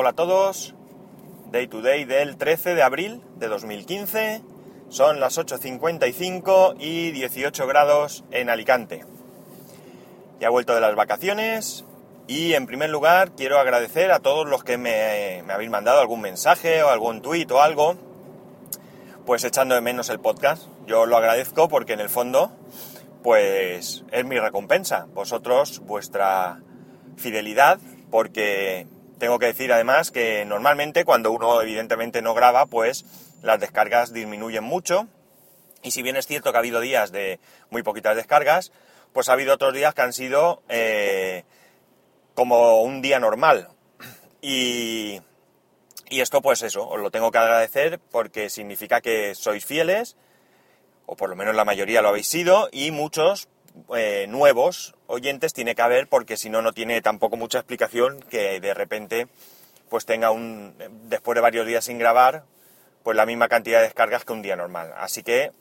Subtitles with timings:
[0.00, 0.76] Hola a todos.
[1.50, 4.42] Day to day del 13 de abril de 2015.
[4.90, 9.04] Son las 8.55 y 18 grados en Alicante.
[10.38, 11.84] Ya he vuelto de las vacaciones
[12.28, 16.80] y en primer lugar quiero agradecer a todos los que me, habéis mandado algún mensaje
[16.84, 17.96] o algún tuit o algo,
[19.26, 20.68] pues echando de menos el podcast.
[20.86, 22.52] Yo lo agradezco porque en el fondo,
[23.24, 25.08] pues es mi recompensa.
[25.12, 26.60] Vosotros, vuestra
[27.16, 27.80] fidelidad,
[28.12, 28.86] porque
[29.18, 33.04] tengo que decir además que normalmente cuando uno evidentemente no graba, pues
[33.42, 35.08] las descargas disminuyen mucho.
[35.82, 37.38] Y si bien es cierto que ha habido días de
[37.70, 38.72] muy poquitas descargas,
[39.12, 41.44] pues ha habido otros días que han sido eh,
[42.34, 43.68] como un día normal.
[44.40, 45.20] Y,
[46.08, 50.16] y esto pues eso, os lo tengo que agradecer porque significa que sois fieles,
[51.06, 53.48] o por lo menos la mayoría lo habéis sido, y muchos
[53.96, 58.60] eh, nuevos oyentes tiene que haber porque si no, no tiene tampoco mucha explicación que
[58.60, 59.28] de repente
[59.88, 60.74] pues tenga un,
[61.04, 62.44] después de varios días sin grabar,
[63.02, 64.92] pues la misma cantidad de descargas que un día normal.
[64.96, 65.52] Así que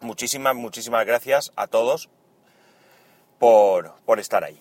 [0.00, 2.08] muchísimas, muchísimas gracias a todos
[3.38, 4.60] por, por estar ahí.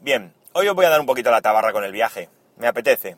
[0.00, 2.28] Bien, hoy os voy a dar un poquito la tabarra con el viaje.
[2.56, 3.16] Me apetece.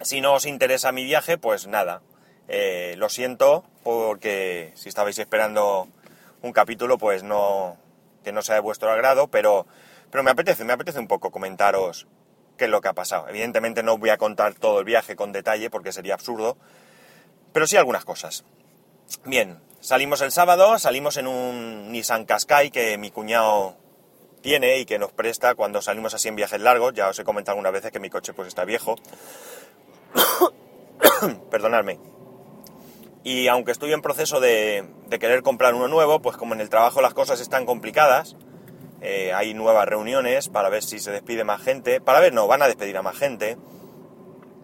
[0.00, 2.02] Si no os interesa mi viaje, pues nada.
[2.48, 5.88] Eh, lo siento porque si estabais esperando
[6.42, 7.78] un capítulo, pues no,
[8.24, 9.66] que no sea de vuestro agrado, pero,
[10.10, 12.08] pero me apetece, me apetece un poco comentaros
[12.56, 13.28] qué es lo que ha pasado.
[13.28, 16.56] Evidentemente no voy a contar todo el viaje con detalle porque sería absurdo,
[17.52, 18.44] pero sí algunas cosas.
[19.24, 23.76] Bien, salimos el sábado, salimos en un Nissan Qashqai que mi cuñado
[24.40, 26.94] tiene y que nos presta cuando salimos así en viajes largos.
[26.94, 28.96] Ya os he comentado algunas veces que mi coche pues está viejo.
[31.50, 32.13] Perdonadme.
[33.24, 37.00] Y aunque estoy en proceso de, querer comprar uno nuevo, pues como en el trabajo
[37.00, 38.36] las cosas están complicadas,
[39.00, 42.60] eh, hay nuevas reuniones para ver si se despide más gente, para ver, no, van
[42.60, 43.56] a despedir a más gente,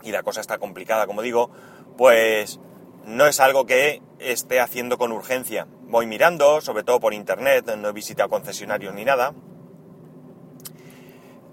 [0.03, 1.51] y la cosa está complicada, como digo,
[1.97, 2.61] pues
[3.07, 5.67] no es algo que esté haciendo con urgencia.
[5.85, 9.33] Voy mirando, sobre todo por internet, no he visitado concesionarios ni nada,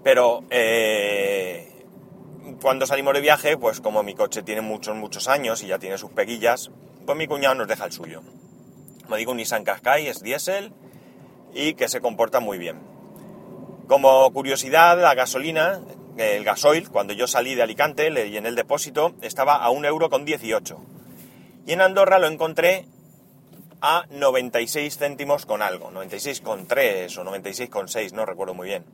[0.02, 1.86] pero eh,
[2.60, 5.98] cuando salimos de viaje, pues como mi coche tiene muchos, muchos años y ya tiene
[5.98, 6.70] sus peguillas,
[7.08, 8.20] pues mi cuñado nos deja el suyo.
[9.08, 10.74] Me digo un Nissan Qashqai, es diésel
[11.54, 12.82] y que se comporta muy bien.
[13.86, 15.80] Como curiosidad, la gasolina,
[16.18, 20.10] el gasoil, cuando yo salí de Alicante, le llené el depósito, estaba a 1,18 euro
[20.10, 20.78] con 18.
[21.66, 22.84] Y en Andorra lo encontré
[23.80, 28.68] a 96 céntimos con algo, 96 con 3 o 96 con 6, no recuerdo muy
[28.68, 28.84] bien.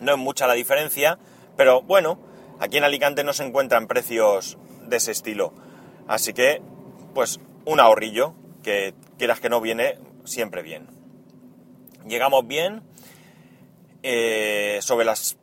[0.00, 1.20] No es mucha la diferencia,
[1.56, 2.18] pero bueno,
[2.58, 5.52] aquí en Alicante no se encuentran precios de ese estilo.
[6.08, 6.62] Así que
[7.16, 10.86] pues un ahorrillo que quieras que no viene siempre bien.
[12.06, 12.82] Llegamos bien,
[14.02, 15.38] eh, sobre las,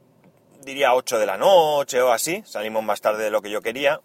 [0.63, 4.01] diría 8 de la noche o así, salimos más tarde de lo que yo quería.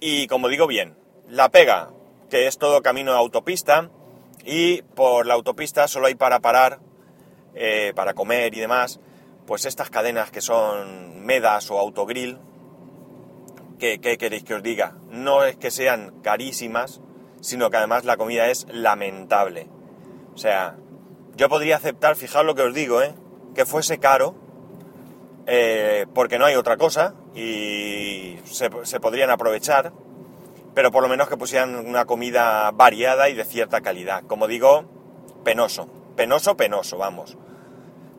[0.00, 0.96] Y como digo bien,
[1.28, 1.90] la pega,
[2.30, 3.90] que es todo camino de autopista,
[4.44, 6.80] y por la autopista solo hay para parar,
[7.54, 8.98] eh, para comer y demás,
[9.46, 12.40] pues estas cadenas que son Medas o Autogrill,
[13.78, 14.96] ¿qué, queréis que os diga?
[15.08, 17.00] No es que sean carísimas,
[17.40, 19.68] sino que además la comida es lamentable.
[20.34, 20.76] O sea,
[21.36, 23.14] yo podría aceptar, fijaos lo que os digo, ¿eh?
[23.54, 24.34] que fuese caro,
[25.46, 29.92] eh, porque no hay otra cosa y se, se, podrían aprovechar,
[30.74, 34.24] pero por lo menos que pusieran una comida variada y de cierta calidad.
[34.24, 34.84] Como digo,
[35.44, 37.38] penoso, penoso, penoso, vamos.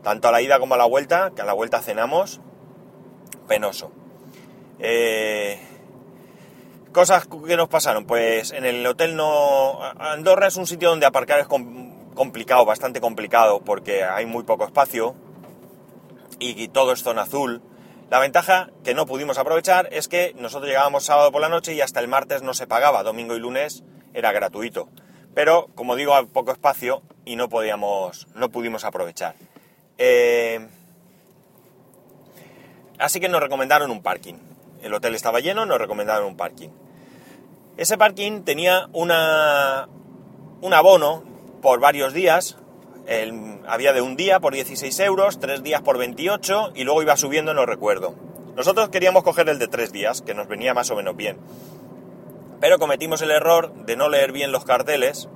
[0.02, 2.42] Tanto a la ida como a la vuelta, que a la vuelta cenamos,
[3.48, 3.92] penoso.
[4.79, 5.59] Eh,
[6.91, 9.79] cosas que nos pasaron, pues en el hotel no...
[10.00, 15.16] Andorra es un sitio donde aparcar es complicado, bastante complicado, porque hay muy poco espacio
[16.39, 17.62] y, todo es zona azul.
[18.09, 21.81] La ventaja que no pudimos aprovechar es que nosotros llegábamos sábado por la noche y
[21.81, 24.89] hasta el martes no se pagaba, domingo y lunes era gratuito.
[25.35, 29.35] Pero, como digo, hay poco espacio y no podíamos, no pudimos aprovechar.
[29.97, 30.68] Eh,
[32.97, 34.49] así que nos recomendaron un parking
[34.81, 36.70] el hotel estaba lleno, nos recomendaron un parking.
[37.78, 39.88] Ese parking tenía una,
[40.62, 41.24] un abono
[41.62, 42.58] por varios días,
[43.68, 47.54] había de un día por 16 euros, tres días por 28 y luego iba subiendo,
[47.54, 48.16] no recuerdo.
[48.56, 51.38] Nosotros queríamos coger el de tres días, que nos venía más o menos bien.
[52.60, 55.30] Pero cometimos el error de no leer bien los carteles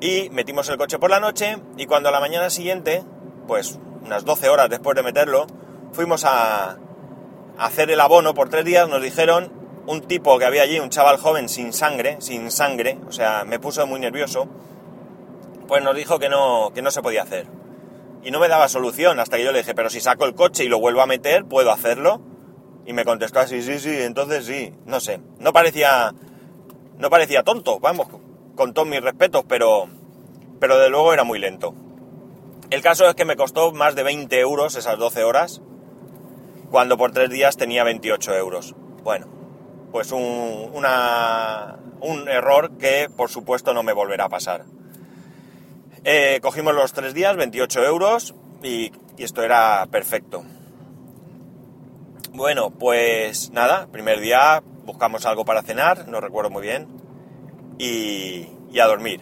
[0.00, 3.04] y metimos el coche por la noche y cuando a la mañana siguiente,
[3.46, 5.46] pues unas 12 horas después de meterlo,
[5.92, 6.78] fuimos a,
[7.58, 9.52] hacer el abono por tres días, nos dijeron
[9.86, 13.58] un tipo que había allí, un chaval joven sin sangre, sin sangre, o sea, me
[13.58, 14.48] puso muy nervioso,
[15.66, 17.46] pues nos dijo que no, que no se podía hacer.
[18.24, 20.64] Y no me daba solución hasta que yo le dije, pero si saco el coche
[20.64, 22.20] y lo vuelvo a meter, ¿puedo hacerlo?
[22.86, 25.20] Y me contestó así, sí, sí, entonces sí, no sé.
[25.38, 26.14] No parecía,
[26.98, 28.06] no parecía tonto, vamos,
[28.54, 29.88] con todos mis respetos, pero,
[30.60, 31.74] pero de luego era muy lento.
[32.70, 35.60] El caso es que me costó más de 20 euros esas 12 horas,
[36.72, 38.74] cuando por tres días tenía 28 euros.
[39.04, 39.26] Bueno,
[39.92, 44.64] pues un, una, un error que por supuesto no me volverá a pasar.
[46.02, 50.44] Eh, cogimos los tres días, 28 euros, y, esto era perfecto.
[52.32, 56.88] Bueno, pues nada, primer día buscamos algo para cenar, no recuerdo muy bien,
[57.78, 59.20] y, y a dormir.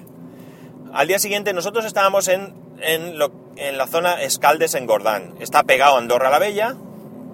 [0.94, 5.34] Al día siguiente nosotros estábamos en, en, lo, en, la zona Escaldes en Gordán.
[5.40, 6.76] Está pegado a Andorra la Bella,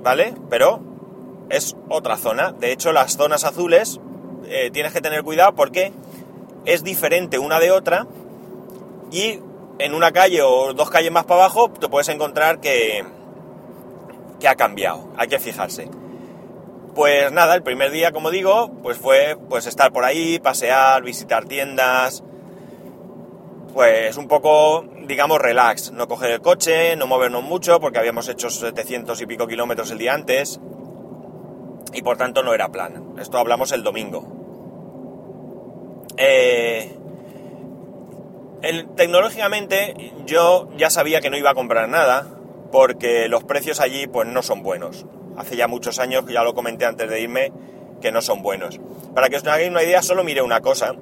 [0.03, 0.35] ¿vale?
[0.51, 0.81] Pero
[1.51, 2.53] es otra zona.
[2.53, 4.01] De hecho, las zonas azules
[4.47, 5.93] eh, tienes que tener cuidado porque
[6.65, 8.07] es diferente una de otra
[9.11, 9.41] y
[9.79, 13.05] en una calle o dos calles más para abajo te puedes encontrar que,
[14.41, 15.09] que ha cambiado.
[15.17, 15.89] Hay que fijarse.
[16.95, 21.45] Pues nada, el primer día, como digo, pues fue pues estar por ahí, pasear, visitar
[21.45, 22.25] tiendas,
[23.77, 28.49] pues un poco, digamos, relax, no coger el coche, no movernos mucho, porque habíamos hecho
[28.49, 30.59] 700 y pico kilómetros el día antes,
[31.93, 33.13] y por tanto no era plan.
[33.19, 34.25] Esto hablamos el domingo.
[36.17, 36.97] Eh,
[38.97, 42.27] tecnológicamente yo ya sabía que no iba a comprar nada,
[42.73, 45.05] porque los precios allí pues no son buenos.
[45.37, 47.53] Hace ya muchos años, ya lo comenté antes de irme,
[48.01, 48.81] que no son buenos.
[49.15, 50.95] Para que os hagáis una idea, solo miré una cosa,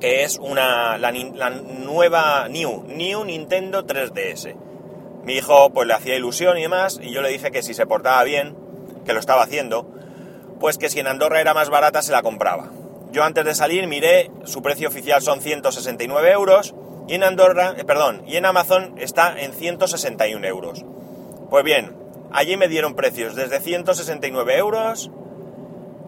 [0.00, 1.10] que es una, la,
[1.50, 4.54] nueva New, New Nintendo 3DS.
[5.24, 7.86] Mi hijo pues le hacía ilusión y demás, y yo le dije que si se
[7.86, 8.56] portaba bien,
[9.04, 9.88] que lo estaba haciendo,
[10.60, 12.70] pues que si en Andorra era más barata se la compraba.
[13.12, 16.74] Yo antes de salir miré, su precio oficial son 169 euros,
[17.08, 20.84] y en Andorra, eh, perdón, y en Amazon está en 161 euros.
[21.50, 21.94] Pues bien,
[22.32, 25.10] allí me dieron precios desde 169 euros,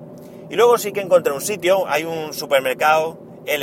[0.51, 3.62] y luego sí que encontré un sitio, hay un supermercado, El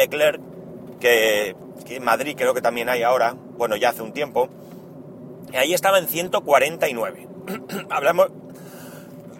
[0.99, 1.55] que,
[1.85, 4.49] que en Madrid creo que también hay ahora, bueno, ya hace un tiempo,
[5.51, 7.27] y ahí estaba en 149.
[7.89, 8.27] Hablamos...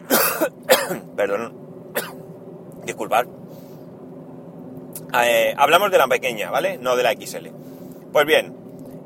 [1.15, 1.53] Perdón.
[2.85, 3.25] Disculpad.
[5.13, 6.77] Eh, hablamos de la pequeña, ¿vale?
[6.77, 7.47] No de la XL.
[8.11, 8.55] Pues bien,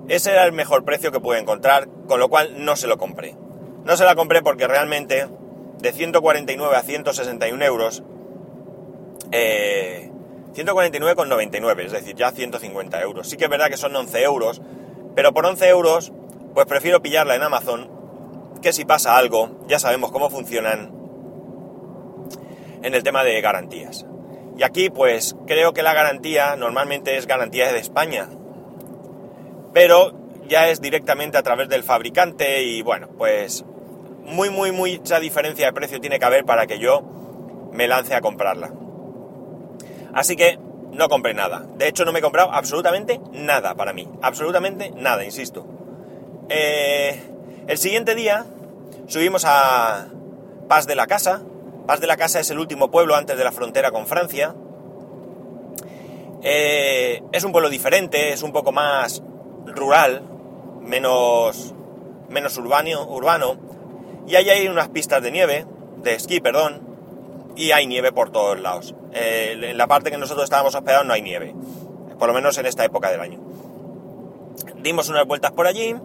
[0.07, 3.35] ese era el mejor precio que pude encontrar, con lo cual no se lo compré.
[3.85, 5.27] No se la compré porque realmente
[5.79, 8.03] de 149 a 161 euros,
[9.31, 10.11] eh,
[10.53, 13.29] 149,99, es decir, ya 150 euros.
[13.29, 14.61] Sí que es verdad que son 11 euros,
[15.15, 16.11] pero por 11 euros,
[16.53, 17.89] pues prefiero pillarla en Amazon,
[18.61, 20.91] que si pasa algo, ya sabemos cómo funcionan
[22.83, 24.05] en el tema de garantías.
[24.57, 28.29] Y aquí, pues creo que la garantía normalmente es garantía de España,
[29.73, 30.13] pero
[30.47, 33.65] ya es directamente a través del fabricante y bueno, pues
[34.25, 37.01] muy, muy, mucha diferencia de precio tiene que haber para que yo
[37.71, 38.71] me lance a comprarla.
[40.13, 40.59] Así que
[40.91, 41.65] no compré nada.
[41.77, 44.09] De hecho, no me he comprado absolutamente nada para mí.
[44.21, 45.65] Absolutamente nada, insisto.
[46.49, 47.19] Eh,
[47.67, 48.45] el siguiente día
[49.07, 50.07] subimos a
[50.67, 51.41] Paz de la Casa.
[51.85, 54.55] Paz de la Casa es el último pueblo antes de la frontera con Francia.
[56.43, 59.21] Eh, es un pueblo diferente, es un poco más
[59.65, 60.23] rural,
[60.81, 61.73] menos,
[62.29, 63.57] menos urbano, urbano.
[64.27, 65.65] Y ahí hay unas pistas de nieve,
[65.97, 66.81] de esquí, perdón,
[67.55, 68.95] y hay nieve por todos lados.
[69.13, 71.53] Eh, en la parte que nosotros estábamos hospedados no hay nieve,
[72.17, 73.39] por lo menos en esta época del año.
[74.77, 75.95] Dimos unas vueltas por allí,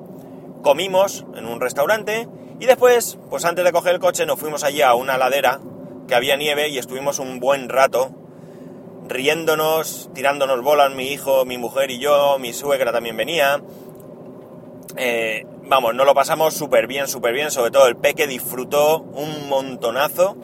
[0.62, 4.82] comimos en un restaurante y después, pues antes de coger el coche, nos fuimos allí
[4.82, 5.60] a una ladera
[6.06, 8.10] que había nieve y estuvimos un buen rato
[9.08, 13.62] riéndonos, tirándonos bolas mi hijo, mi mujer y yo, mi suegra también venía.
[14.96, 19.48] Eh, vamos, nos lo pasamos súper bien, súper bien, sobre todo el peque disfrutó un
[19.48, 20.36] montonazo,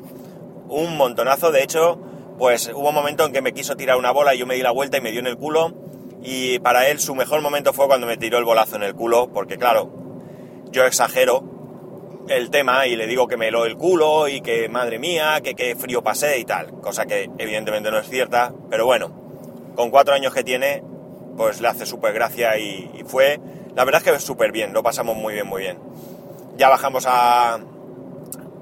[0.68, 1.98] un montonazo, de hecho,
[2.38, 4.62] pues hubo un momento en que me quiso tirar una bola y yo me di
[4.62, 5.74] la vuelta y me dio en el culo
[6.22, 9.30] y para él su mejor momento fue cuando me tiró el bolazo en el culo,
[9.32, 9.90] porque claro,
[10.70, 11.51] yo exagero
[12.28, 15.54] el tema y le digo que me lo el culo y que madre mía, que
[15.54, 19.10] qué frío pasé y tal, cosa que evidentemente no es cierta, pero bueno,
[19.74, 20.82] con cuatro años que tiene,
[21.36, 23.40] pues le hace súper gracia y, fue,
[23.74, 25.78] la verdad es que súper bien, lo pasamos muy bien, muy bien.
[26.56, 27.58] Ya bajamos a,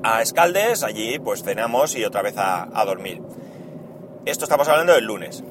[0.02, 3.21] a Escaldes, allí pues cenamos y otra vez a, a dormir.
[4.25, 5.43] Esto estamos hablando del lunes.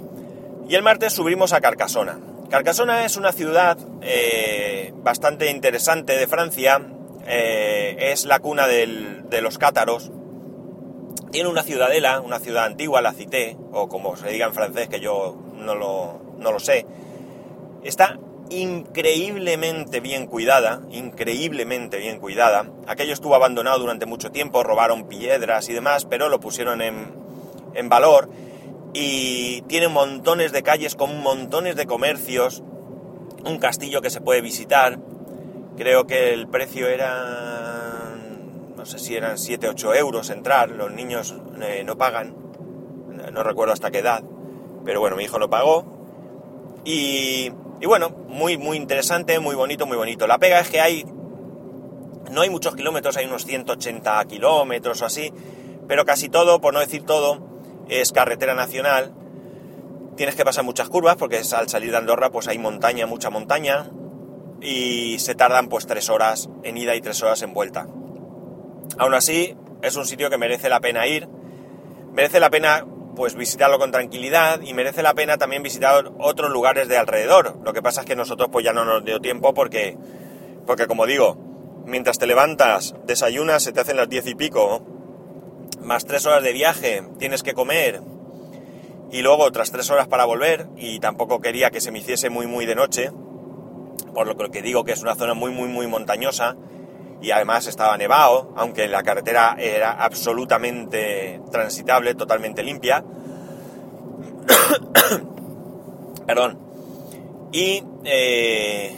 [0.68, 2.20] Y el martes subimos a Carcasona.
[2.50, 6.82] Carcasona es una ciudad eh, bastante interesante de Francia,
[7.31, 10.12] eh, es la cuna de los cátaros,
[11.31, 15.00] Tiene una ciudadela, una ciudad antigua, la cité, o como se diga en francés, que
[15.00, 16.88] yo no lo, no lo sé.
[17.83, 18.17] Está
[18.50, 22.65] increíblemente bien cuidada, increíblemente bien cuidada.
[22.88, 27.13] Aquello estuvo abandonado durante mucho tiempo, robaron piedras y demás, pero lo pusieron en,
[27.75, 28.27] en valor
[28.93, 32.63] y tiene montones de calles con montones de comercios,
[33.45, 34.98] un castillo que se puede visitar.
[35.79, 38.17] Creo que el precio era,
[38.75, 42.36] no sé si eran 7, 8 euros entrar, los niños eh, no pagan,
[43.31, 44.21] no recuerdo hasta qué edad,
[44.83, 45.86] pero bueno, mi hijo no pagó.
[46.83, 50.27] Y, y bueno, muy, muy interesante, muy bonito, muy bonito.
[50.27, 51.05] La pega es que hay,
[52.29, 55.31] no hay muchos kilómetros, hay unos 180 kilómetros o así,
[55.88, 57.39] pero casi todo, por no decir todo,
[57.88, 59.13] es carretera nacional.
[60.17, 63.89] Tienes que pasar muchas curvas porque al salir de Andorra pues hay montaña, mucha montaña
[64.62, 67.88] y se tardan pues tres horas en ida y tres horas en vuelta.
[68.98, 71.28] Aún así, es un sitio que merece la pena ir.
[72.12, 72.86] Merece la pena
[73.16, 77.60] pues visitarlo con tranquilidad y merece la pena también visitar otros lugares de alrededor.
[77.63, 79.98] Lo que pasa es que nosotros pues ya no nos dio tiempo porque,
[80.66, 81.38] porque como digo,
[81.86, 84.82] mientras te levantas, desayunas, se te hacen las diez y pico,
[85.82, 88.01] más tres horas de viaje, tienes que comer
[89.12, 92.48] y luego otras tres horas para volver y tampoco quería que se me hiciese muy
[92.48, 93.12] muy de noche,
[94.13, 96.56] por lo que digo que es una zona muy muy muy montañosa
[97.22, 103.04] y además estaba nevado, aunque la carretera era absolutamente transitable, totalmente limpia.
[106.25, 106.60] Perdón.
[107.51, 108.96] Y eh,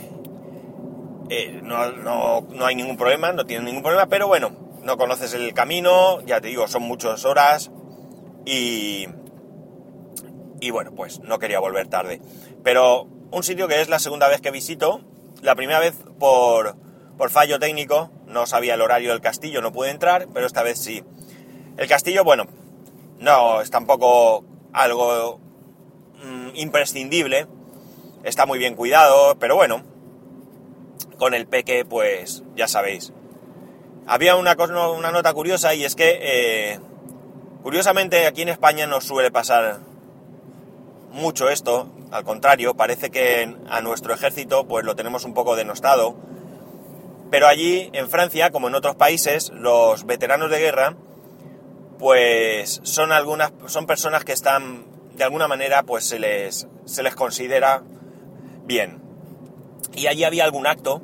[1.29, 4.51] eh, no, no, no, hay ningún problema, no tiene ningún problema, pero bueno,
[4.83, 7.71] no conoces el camino, ya te digo, son muchas horas
[8.45, 9.07] y...
[10.63, 12.21] Y bueno, pues no quería volver tarde.
[12.63, 15.01] Pero un sitio que es la segunda vez que visito,
[15.41, 16.75] la primera vez por,
[17.17, 20.79] por fallo técnico, no sabía el horario del castillo, no pude entrar, pero esta vez
[20.79, 21.03] sí.
[21.77, 22.47] El castillo, bueno,
[23.19, 25.39] no es tampoco algo
[26.23, 27.47] mm, imprescindible,
[28.23, 29.83] está muy bien cuidado, pero bueno,
[31.17, 33.13] con el peque, pues ya sabéis,
[34.07, 34.55] había una,
[34.89, 36.79] una nota curiosa y es que, eh,
[37.63, 39.79] curiosamente, aquí en España no suele pasar
[41.11, 46.15] mucho esto, al contrario, parece que a nuestro ejército pues lo tenemos un poco denostado,
[47.29, 50.95] pero allí en Francia, como en otros países, los veteranos de guerra
[51.99, 57.15] pues son algunas son personas que están de alguna manera pues se les se les
[57.15, 57.83] considera
[58.65, 59.01] bien.
[59.93, 61.01] Y allí había algún acto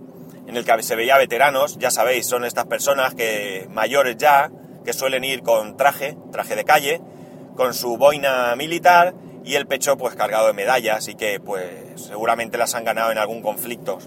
[0.47, 4.49] en el que se veía veteranos, ya sabéis, son estas personas que mayores ya,
[4.85, 7.01] que suelen ir con traje, traje de calle,
[7.55, 9.13] con su boina militar
[9.47, 13.17] y el pecho pues cargado de medallas y que pues seguramente las han ganado en
[13.17, 13.97] algún conflicto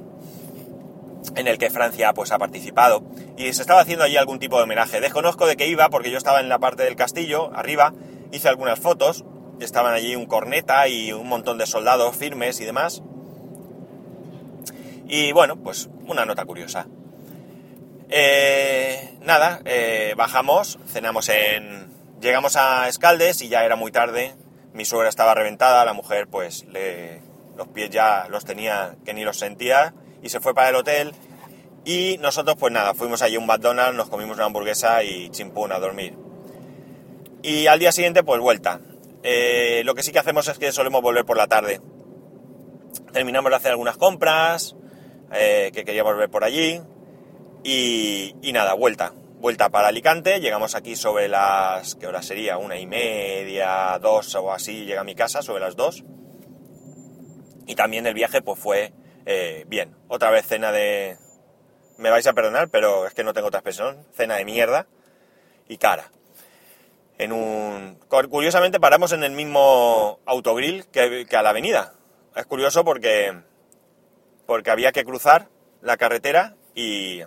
[1.34, 3.02] en el que Francia pues ha participado
[3.38, 5.00] y se estaba haciendo allí algún tipo de homenaje.
[5.00, 7.94] Desconozco de qué iba porque yo estaba en la parte del castillo, arriba,
[8.32, 9.24] hice algunas fotos,
[9.60, 13.02] estaban allí un corneta y un montón de soldados firmes y demás.
[15.08, 16.86] Y bueno, pues una nota curiosa.
[18.10, 21.88] Eh, nada, eh, bajamos, cenamos en...
[22.20, 24.34] Llegamos a Escaldes y ya era muy tarde.
[24.72, 27.20] Mi suegra estaba reventada, la mujer pues le,
[27.56, 31.12] los pies ya los tenía que ni los sentía y se fue para el hotel.
[31.84, 35.72] Y nosotros pues nada, fuimos allí a un McDonald's, nos comimos una hamburguesa y chimpún
[35.72, 36.14] a dormir.
[37.42, 38.80] Y al día siguiente pues vuelta.
[39.22, 41.80] Eh, lo que sí que hacemos es que solemos volver por la tarde.
[43.12, 44.76] Terminamos de hacer algunas compras,
[45.32, 46.80] eh, que queríamos ver por allí.
[47.62, 49.12] Y, nada, vuelta.
[49.40, 50.38] Vuelta para Alicante.
[50.38, 51.94] Llegamos aquí sobre las.
[51.94, 52.58] ¿Qué hora sería?
[52.58, 54.84] Una y media, dos o así.
[54.84, 56.04] Llega a mi casa sobre las dos.
[57.66, 58.92] Y también el viaje, pues fue
[59.24, 59.96] eh, bien.
[60.08, 61.16] Otra vez cena de.
[61.96, 64.06] Me vais a perdonar, pero es que no tengo otra expresión.
[64.12, 64.86] Cena de mierda
[65.68, 66.10] y cara.
[67.16, 67.98] En un.
[68.28, 71.94] Curiosamente paramos en el mismo autogrill que, que a la avenida.
[72.36, 73.40] Es curioso porque
[74.44, 75.48] porque había que cruzar
[75.80, 77.22] la carretera y,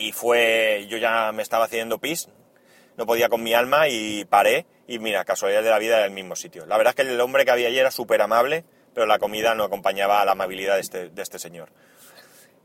[0.00, 2.28] y fue, yo ya me estaba haciendo pis,
[2.96, 6.10] no podía con mi alma y paré y mira, casualidad de la vida era el
[6.10, 6.66] mismo sitio.
[6.66, 8.64] La verdad es que el hombre que había allí era súper amable,
[8.94, 11.68] pero la comida no acompañaba a la amabilidad de este, este señor.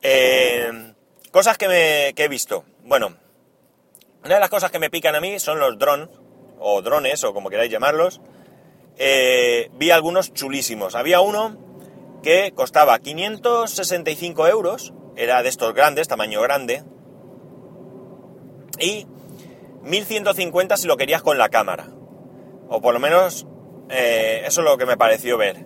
[0.01, 0.93] Eh,
[1.29, 2.63] cosas que, me, he visto.
[2.83, 3.17] Bueno,
[4.23, 6.09] una de las cosas que me pican a mí son los drones,
[6.57, 8.21] o drones, o como queráis llamarlos.
[8.97, 10.95] Eh, vi algunos chulísimos.
[10.95, 11.57] Había uno
[12.23, 16.83] que costaba 565 euros, era de estos grandes, tamaño grande,
[18.79, 19.07] y
[19.83, 21.87] 1150 si lo querías con la cámara.
[22.69, 23.45] O por lo menos
[23.89, 25.65] eh, eso es lo que me pareció ver.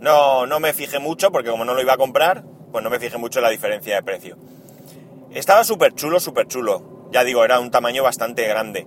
[0.00, 2.98] No, no me fijé mucho porque como no lo iba a comprar, pues no me
[2.98, 4.36] fijé mucho en la diferencia de precio.
[5.32, 7.08] Estaba súper chulo, súper chulo.
[7.12, 8.86] Ya digo, era un tamaño bastante grande.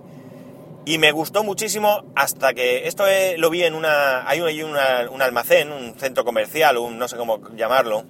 [0.84, 4.28] Y me gustó muchísimo hasta que esto eh, lo vi en una...
[4.28, 8.04] Hay un, un almacén, un centro comercial, un no sé cómo llamarlo,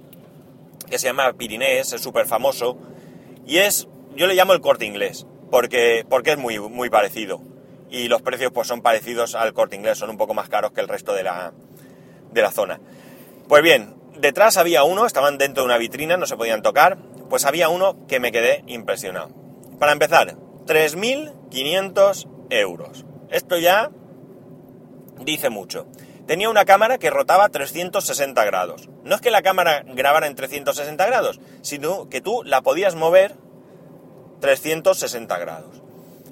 [0.88, 2.78] que se llama Pirinés, es súper famoso.
[3.46, 7.40] Y es, yo le llamo el corte inglés, porque, porque es muy, muy parecido.
[7.90, 10.80] Y los precios pues son parecidos al corte inglés, son un poco más caros que
[10.80, 11.52] el resto de la,
[12.32, 12.80] de la zona.
[13.48, 16.98] Pues bien, detrás había uno, estaban dentro de una vitrina, no se podían tocar,
[17.28, 19.30] pues había uno que me quedé impresionado.
[19.78, 20.36] Para empezar,
[20.66, 23.04] 3.500 euros.
[23.30, 23.90] Esto ya
[25.18, 25.86] dice mucho.
[26.26, 28.88] Tenía una cámara que rotaba 360 grados.
[29.02, 33.34] No es que la cámara grabara en 360 grados, sino que tú la podías mover
[34.40, 35.82] 360 grados.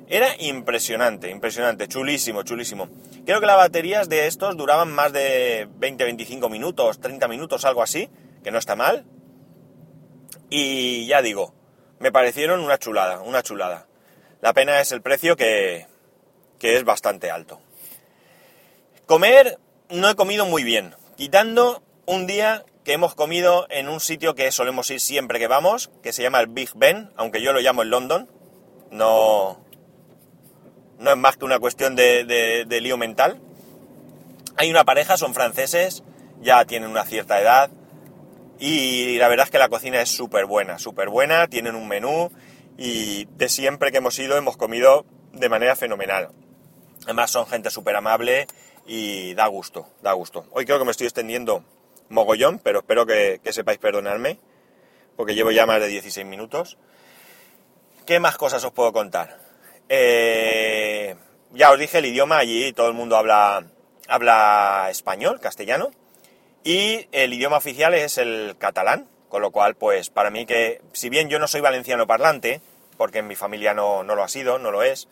[0.08, 2.88] Era impresionante, impresionante, chulísimo, chulísimo.
[3.26, 8.08] Creo que las baterías de estos duraban más de 20-25 minutos, 30 minutos, algo así,
[8.42, 9.04] que no está mal.
[10.48, 11.52] Y ya digo,
[11.98, 13.86] me parecieron una chulada, una chulada.
[14.40, 15.86] La pena es el precio que,
[16.58, 17.60] que es bastante alto.
[19.04, 19.58] Comer
[19.90, 24.50] no he comido muy bien, quitando un día que hemos comido en un sitio que
[24.50, 27.82] solemos ir siempre que vamos, que se llama el Big Ben, aunque yo lo llamo
[27.82, 28.30] el London.
[28.90, 29.62] No,
[30.98, 33.38] no es más que una cuestión de, lío mental.
[34.56, 36.02] Hay una pareja, son franceses,
[36.40, 37.70] ya tienen una cierta edad
[38.58, 42.32] y la verdad es que la cocina es súper buena, súper buena, tienen un menú
[42.78, 46.30] y de siempre que hemos ido hemos comido de manera fenomenal.
[47.04, 48.46] Además son gente súper amable
[48.86, 50.46] y da gusto, da gusto.
[50.52, 51.62] Hoy creo que me estoy extendiendo
[52.08, 54.38] mogollón, pero espero que, sepáis perdonarme,
[55.16, 56.78] porque llevo ya más de 16 minutos.
[58.06, 59.38] ¿Qué más cosas os puedo contar?
[59.88, 61.16] Eh,
[61.52, 63.66] ya os dije el idioma, allí todo el mundo habla,
[64.08, 65.90] habla español, castellano,
[66.64, 71.08] y el idioma oficial es el catalán, con lo cual, pues para mí que, si
[71.08, 72.60] bien yo no soy valenciano parlante,
[72.96, 75.08] porque en mi familia no, lo ha sido, no lo es,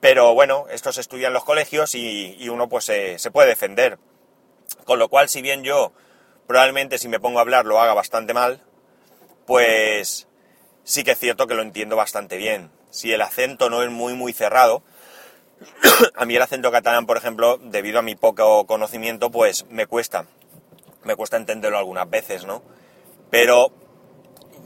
[0.00, 3.98] pero bueno, esto se estudia en los colegios y, uno pues se, puede defender.
[4.84, 5.92] Con lo cual, si bien yo
[6.50, 8.60] probablemente si me pongo a hablar lo haga bastante mal,
[9.46, 10.26] pues
[10.82, 14.14] sí que es cierto que lo entiendo bastante bien si el acento no es muy
[14.14, 14.82] muy cerrado.
[16.16, 20.26] a mí el acento catalán, por ejemplo, debido a mi poco conocimiento, pues me cuesta.
[21.04, 22.64] Me cuesta entenderlo algunas veces, ¿no?
[23.30, 23.70] Pero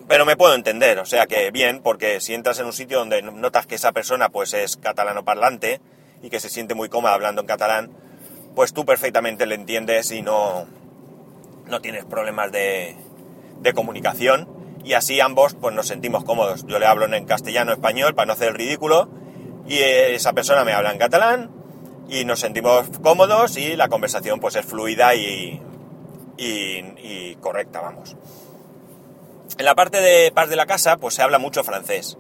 [0.09, 3.21] pero me puedo entender, o sea que bien, porque si entras en un sitio donde
[3.21, 5.83] notas que esa persona pues es catalano parlante
[6.23, 7.91] y que se siente muy cómoda hablando en catalán,
[8.55, 10.67] pues tú perfectamente le entiendes y no,
[11.67, 12.97] no tienes problemas de,
[13.61, 14.49] de comunicación
[14.85, 16.67] y así ambos pues nos sentimos cómodos.
[16.67, 19.09] Yo le hablo en castellano español para no hacer el ridículo
[19.67, 21.51] y esa persona me habla en catalán
[22.09, 25.61] y nos sentimos cómodos y la conversación pues es fluida y,
[26.37, 28.17] y, correcta, vamos.
[29.59, 32.19] En la parte de paz de la casa pues se habla mucho francés.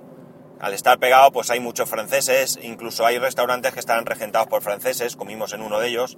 [0.58, 5.16] Al estar pegado pues hay muchos franceses, incluso hay restaurantes que están regentados por franceses,
[5.16, 6.16] comimos en uno de ellos,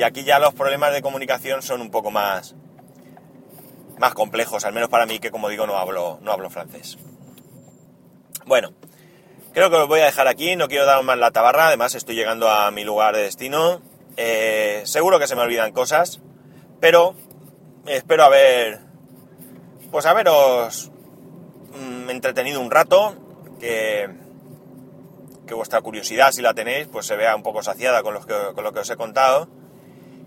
[0.00, 2.54] y aquí ya los problemas de comunicación son un poco más,
[3.98, 6.96] más complejos, al menos para mí que como digo no hablo, no hablo francés.
[8.46, 8.72] Bueno,
[9.52, 12.14] creo que lo voy a dejar aquí, no quiero dar más la tabarra, además estoy
[12.14, 13.82] llegando a mi lugar de destino.
[14.16, 16.22] Eh, seguro que se me olvidan cosas,
[16.80, 17.14] pero
[17.84, 18.80] espero haber,
[19.90, 20.90] pues haberos
[21.74, 23.16] mm, entretenido un rato,
[23.60, 24.08] que,
[25.46, 28.72] que vuestra curiosidad, si la tenéis, pues se vea un poco saciada con, con lo
[28.72, 29.59] que os he contado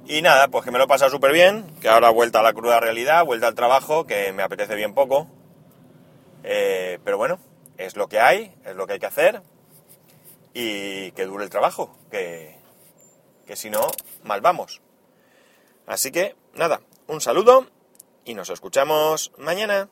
[0.06, 2.54] y nada, pues que me lo he pasado súper bien, que ahora vuelta a la
[2.54, 5.28] cruda realidad, vuelta al trabajo, que me apetece bien poco.
[6.44, 7.39] Eh, pero bueno,
[7.78, 9.42] es lo que hay, es lo que hay que hacer
[10.54, 12.58] y que dure el trabajo, que,
[13.46, 13.88] que si no,
[14.24, 14.82] mal vamos.
[15.88, 17.68] Así que nada, un saludo
[18.26, 19.89] y nos escuchamos mañana.